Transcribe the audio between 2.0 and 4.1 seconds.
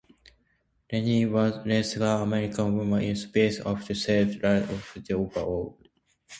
American woman in space, after